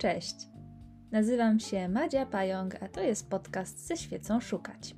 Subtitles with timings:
[0.00, 0.34] Cześć.
[1.10, 4.94] Nazywam się Madzia Pająk, a to jest podcast ze świecą szukać.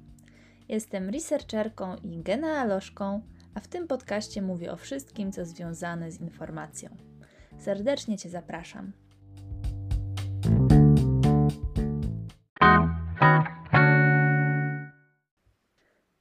[0.68, 3.22] Jestem researcherką i genealożką,
[3.54, 6.96] a w tym podcaście mówię o wszystkim, co związane z informacją.
[7.59, 8.92] Serdecznie Cię zapraszam.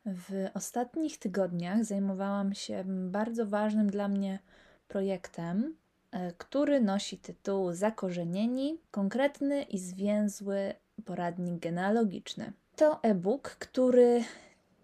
[0.05, 4.39] W ostatnich tygodniach zajmowałam się bardzo ważnym dla mnie
[4.87, 5.75] projektem,
[6.37, 10.73] który nosi tytuł Zakorzenieni konkretny i zwięzły
[11.05, 12.53] poradnik genealogiczny.
[12.75, 14.23] To e-book, który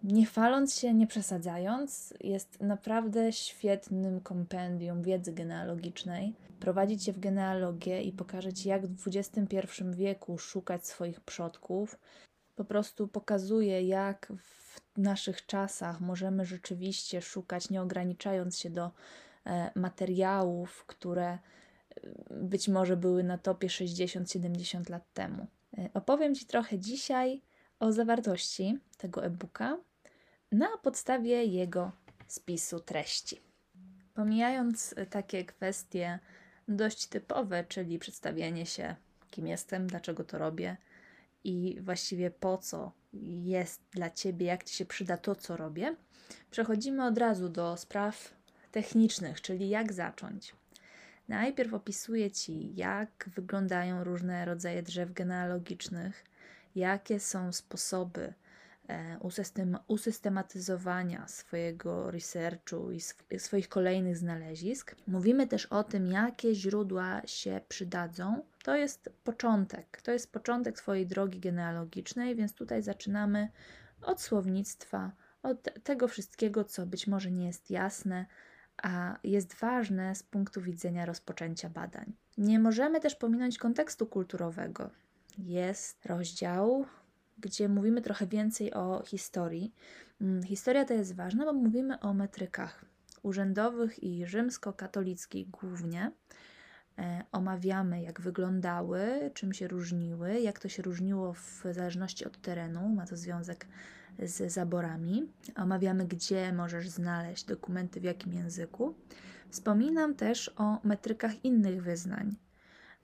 [0.04, 6.34] nie faląc się, nie przesadzając, jest naprawdę świetnym kompendium wiedzy genealogicznej.
[6.60, 9.56] Prowadzi cię w genealogię i pokaże ci, jak w XXI
[9.92, 12.00] wieku szukać swoich przodków.
[12.56, 18.92] Po prostu pokazuje, jak w naszych czasach możemy rzeczywiście szukać, nie ograniczając się do e,
[19.76, 21.40] materiałów, które e,
[22.30, 25.48] być może były na topie 60-70 lat temu.
[25.78, 27.42] E, opowiem Ci trochę dzisiaj
[27.80, 29.78] o zawartości tego e-booka
[30.52, 31.92] na podstawie jego
[32.28, 33.42] spisu treści.
[34.14, 36.20] Pomijając takie kwestie
[36.68, 38.96] dość typowe, czyli przedstawienie się,
[39.32, 40.78] kim jestem, dlaczego to robię
[41.44, 42.92] i właściwie po co
[43.44, 45.96] jest dla ciebie, jak ci się przyda to, co robię,
[46.52, 48.37] przechodzimy od razu do spraw
[48.72, 50.56] technicznych, czyli jak zacząć.
[51.28, 56.24] Najpierw opisuję ci, jak wyglądają różne rodzaje drzew genealogicznych,
[56.76, 58.34] jakie są sposoby
[58.90, 59.20] e,
[59.88, 64.96] usystematyzowania swojego researchu i swoich kolejnych znalezisk.
[65.08, 68.44] Mówimy też o tym, jakie źródła się przydadzą.
[68.64, 73.50] To jest początek, to jest początek Twojej drogi genealogicznej, więc tutaj zaczynamy
[74.02, 75.12] od słownictwa,
[75.44, 78.26] od tego wszystkiego, co być może nie jest jasne,
[78.84, 82.14] a jest ważne z punktu widzenia rozpoczęcia badań.
[82.38, 84.90] Nie możemy też pominąć kontekstu kulturowego
[85.38, 86.86] jest rozdział,
[87.38, 89.74] gdzie mówimy trochę więcej o historii.
[90.22, 92.86] Mm, historia to jest ważna, bo mówimy o metrykach
[93.24, 96.12] urzędowych i rzymskokatolickich głównie.
[96.98, 102.90] E, omawiamy, jak wyglądały, czym się różniły, jak to się różniło w zależności od terenu,
[102.90, 103.68] ma to związek
[104.20, 105.32] z zaborami.
[105.56, 108.96] Omawiamy, gdzie możesz znaleźć dokumenty, w jakim języku.
[109.50, 112.36] Wspominam też o metrykach innych wyznań,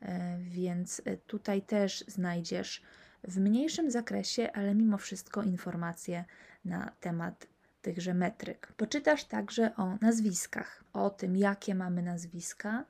[0.04, 2.82] E, więc tutaj też znajdziesz
[3.24, 6.26] w mniejszym zakresie, ale mimo wszystko informacje
[6.66, 7.48] na temat
[7.82, 8.74] tychże metryk.
[8.78, 12.86] Poczytasz także o nazwiskach, o tym, jakie mamy nazwiska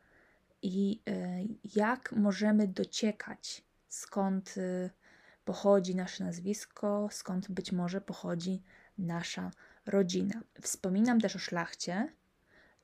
[0.63, 1.43] i e,
[1.75, 4.55] jak możemy dociekać, skąd
[5.45, 8.61] pochodzi nasze nazwisko, skąd być może pochodzi
[8.97, 9.51] nasza
[9.85, 10.41] rodzina.
[10.61, 12.13] Wspominam też o szlachcie,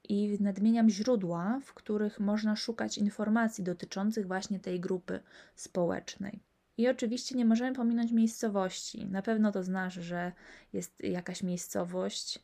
[0.10, 5.20] i nadmieniam źródła, w których można szukać informacji dotyczących właśnie tej grupy
[5.56, 6.40] społecznej.
[6.78, 9.06] I oczywiście nie możemy pominąć miejscowości.
[9.06, 10.32] Na pewno to znasz, że
[10.74, 12.40] jest jakaś miejscowość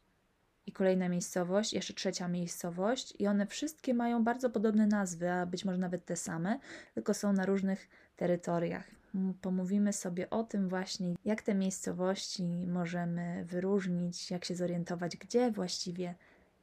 [0.67, 5.65] i kolejna miejscowość, jeszcze trzecia miejscowość, i one wszystkie mają bardzo podobne nazwy, a być
[5.65, 6.59] może nawet te same,
[6.93, 8.91] tylko są na różnych terytoriach.
[9.41, 16.15] Pomówimy sobie o tym właśnie, jak te miejscowości możemy wyróżnić, jak się zorientować, gdzie właściwie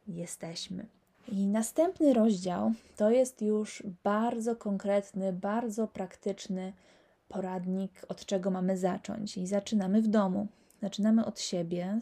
[0.08, 0.86] jesteśmy.
[1.28, 6.72] I następny rozdział to jest już bardzo konkretny, bardzo praktyczny
[7.28, 9.38] poradnik, od czego mamy zacząć.
[9.38, 10.46] I zaczynamy w domu.
[10.82, 12.00] Zaczynamy od siebie.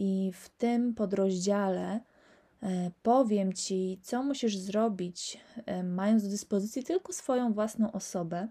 [0.00, 2.00] I w tym podrozdziale
[2.62, 8.48] e, powiem Ci, co musisz zrobić, e, mając do dyspozycji tylko swoją własną osobę,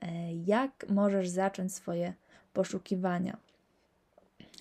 [0.00, 2.14] e, jak możesz zacząć swoje
[2.52, 3.36] poszukiwania.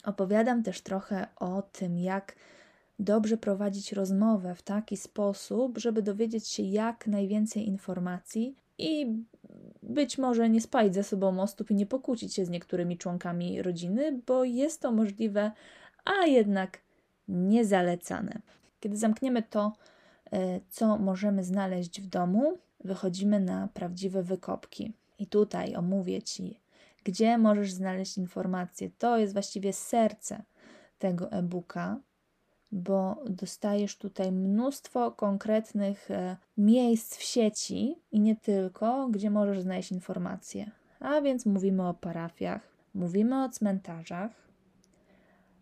[0.04, 2.36] Opowiadam też trochę o tym, jak
[3.00, 9.24] dobrze prowadzić rozmowę w taki sposób, żeby dowiedzieć się jak najwięcej informacji i
[9.90, 14.22] być może nie spalić ze sobą mostów i nie pokłócić się z niektórymi członkami rodziny,
[14.28, 15.52] bo jest to możliwe,
[16.06, 16.82] a jednak
[17.28, 18.42] niezalecane.
[18.80, 19.74] Kiedy zamkniemy to,
[20.32, 24.94] e, co możemy znaleźć w domu, wychodzimy na prawdziwe wykopki.
[25.20, 26.60] I tutaj omówię Ci,
[27.04, 28.90] gdzie możesz znaleźć informacje.
[28.98, 30.44] To jest właściwie serce
[31.00, 32.00] tego e-booka,
[32.72, 39.92] bo dostajesz tutaj mnóstwo konkretnych e, miejsc w sieci i nie tylko, gdzie możesz znaleźć
[39.92, 40.72] informacje.
[41.00, 42.62] A więc mówimy o parafiach,
[42.94, 44.32] mówimy o cmentarzach,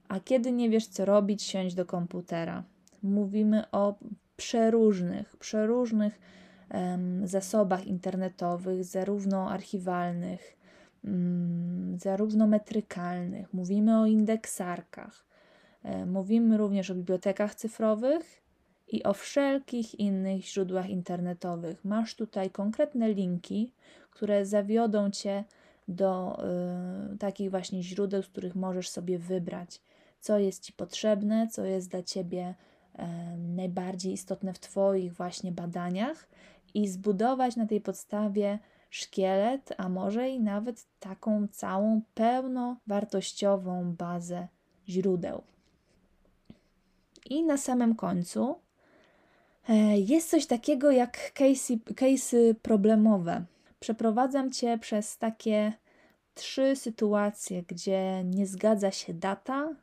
[0.08, 2.64] a kiedy nie wiesz co robić, siądź do komputera.
[3.04, 3.96] Mówimy o
[4.38, 6.20] przeróżnych, przeróżnych
[6.74, 10.58] um, zasobach internetowych, zarówno archiwalnych,
[11.04, 13.54] um, zarówno metrykalnych.
[13.54, 15.26] Mówimy o indeksarkach,
[16.06, 18.44] mówimy również o bibliotekach cyfrowych
[18.88, 21.86] i o wszelkich innych źródłach internetowych.
[21.86, 23.74] Masz tutaj konkretne linki,
[24.12, 25.44] które zawiodą cię
[25.88, 26.40] do
[27.14, 29.82] y, takich właśnie źródeł, z których możesz sobie wybrać,
[30.20, 32.56] co jest ci potrzebne, co jest dla ciebie
[32.96, 33.02] y,
[33.38, 36.28] najbardziej istotne w Twoich właśnie badaniach
[36.74, 38.60] i zbudować na tej podstawie
[38.90, 44.48] szkielet, a może i nawet taką całą pełnowartościową bazę
[44.88, 45.53] źródeł.
[47.30, 48.56] I na samym końcu
[49.70, 53.46] e, jest coś takiego jak case'y, case'y problemowe.
[53.80, 55.74] Przeprowadzam Cię przez takie
[56.34, 59.76] trzy sytuacje, gdzie nie zgadza się data,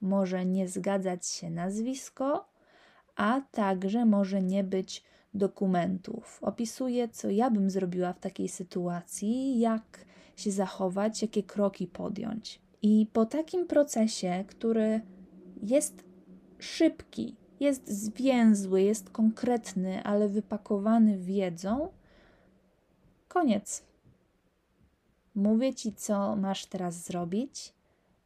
[0.00, 2.48] może nie zgadzać się nazwisko,
[3.16, 5.04] a także może nie być
[5.34, 6.38] dokumentów.
[6.42, 10.04] Opisuję, co ja bym zrobiła w takiej sytuacji, jak
[10.36, 12.60] się zachować, jakie kroki podjąć.
[12.82, 15.00] I po takim procesie, który
[15.62, 16.07] jest
[16.58, 21.88] szybki, jest zwięzły, jest konkretny, ale wypakowany wiedzą,
[23.28, 23.82] koniec.
[25.34, 27.72] Mówię ci, co masz teraz zrobić.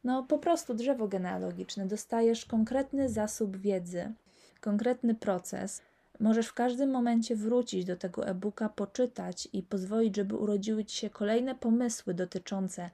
[0.03, 1.85] No, po prostu drzewo genealogiczne.
[1.85, 4.13] Dostajesz konkretny zasób wiedzy,
[4.61, 5.81] konkretny proces.
[6.19, 11.09] Możesz w każdym momencie wrócić do tego e-booka, poczytać i pozwolić, żeby urodziły ci się
[11.09, 12.89] kolejne pomysły dotyczące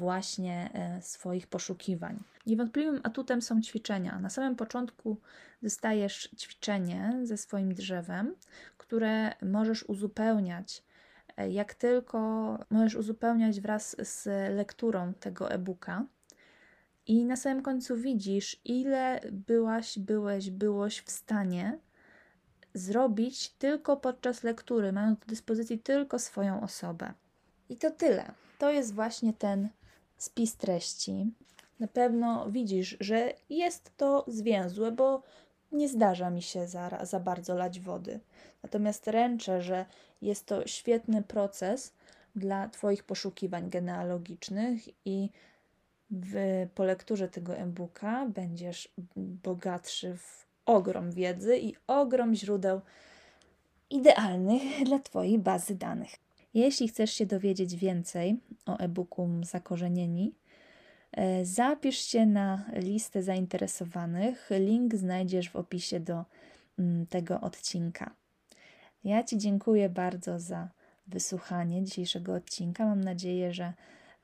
[0.00, 2.18] właśnie e, swoich poszukiwań.
[2.46, 4.18] Niewątpliwym atutem są ćwiczenia.
[4.18, 5.16] Na samym początku
[5.62, 8.34] dostajesz ćwiczenie ze swoim drzewem,
[8.78, 10.82] które możesz uzupełniać.
[11.36, 12.18] E, jak tylko
[12.70, 14.26] możesz uzupełniać wraz z
[14.56, 16.04] lekturą tego e-booka,
[17.06, 21.78] i na samym końcu widzisz, ile byłaś, byłeś, byłoś w stanie
[22.74, 27.12] zrobić tylko podczas lektury, mając do dyspozycji tylko swoją osobę.
[27.68, 28.32] I to tyle.
[28.58, 29.68] To jest właśnie ten
[30.22, 31.26] spis treści.
[31.80, 35.22] Na pewno widzisz, że jest to zwięzłe, bo
[35.72, 38.20] nie zdarza mi się za, za bardzo lać wody.
[38.62, 39.86] Natomiast ręczę, że
[40.22, 41.92] jest to świetny proces
[42.36, 45.30] dla Twoich poszukiwań genealogicznych i
[46.10, 52.80] w, po lekturze tego e-booka będziesz bogatszy w ogrom wiedzy i ogrom źródeł
[53.90, 56.29] idealnych dla Twojej bazy danych.
[56.54, 60.34] Jeśli chcesz się dowiedzieć więcej o e-booku Zakorzenieni,
[61.12, 64.50] e, zapisz się na listę zainteresowanych.
[64.50, 66.24] Link znajdziesz w opisie do
[66.78, 68.14] mm, tego odcinka.
[69.04, 70.68] Ja Ci dziękuję bardzo za
[71.06, 72.86] wysłuchanie dzisiejszego odcinka.
[72.86, 73.72] Mam nadzieję, że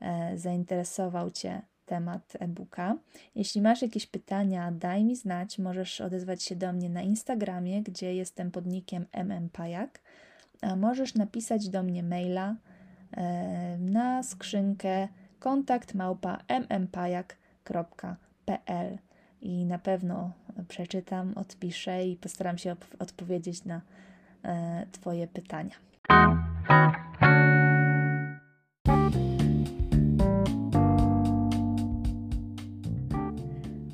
[0.01, 2.97] e, zainteresował Cię temat e-booka.
[3.35, 5.59] Jeśli masz jakieś pytania, daj mi znać.
[5.59, 9.07] Możesz odezwać się do mnie na Instagramie, gdzie jestem pod nickiem
[9.41, 10.01] mmpajak.
[10.77, 12.57] Możesz napisać do mnie maila
[13.13, 15.09] e, na skrzynkę
[15.39, 15.95] kontakt
[19.41, 20.33] i na pewno
[20.69, 23.81] przeczytam, odpiszę i postaram się odpowiedzieć na
[24.45, 25.75] e, Twoje pytania.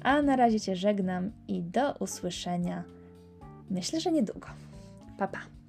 [0.02, 2.84] A na razie Cię żegnam i do usłyszenia.
[3.70, 4.48] Myślę, że niedługo.
[5.18, 5.61] Pa, pa.